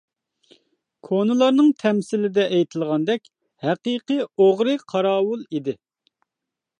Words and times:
كونىلارنىڭ 1.07 1.67
تەمسىلىدە 1.83 2.45
ئېيتىلغاندەك: 2.55 3.29
«ھەقىقىي 3.67 4.25
ئوغرى 4.25 4.75
قاراۋۇل» 4.95 5.45
ئىدى. 5.59 5.77